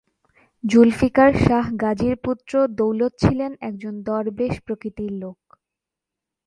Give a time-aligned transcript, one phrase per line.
[0.63, 5.39] জুলফিকার শাহ গাজীর পুত্র দৌলত ছিলেন একজন দরবেশ প্রকৃতির লোক।